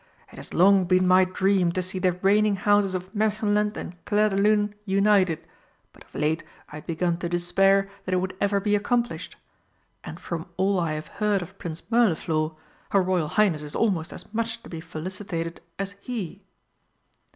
[0.31, 4.73] "It has long been my dream to see the reigning houses of Märchenland and Clairdelune
[4.83, 5.45] united,
[5.93, 9.35] but of late I had begun to despair that it would ever be accomplished!
[10.03, 12.55] And from all I have heard of Prince Mirliflor,
[12.89, 16.41] her Royal Highness is almost as much to be felicitated as he!"